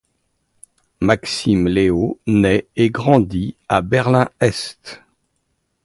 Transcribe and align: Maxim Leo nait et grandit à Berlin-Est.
Maxim 0.99 1.67
Leo 1.67 2.17
nait 2.25 2.65
et 2.75 2.89
grandit 2.89 3.55
à 3.69 3.83
Berlin-Est. 3.83 5.03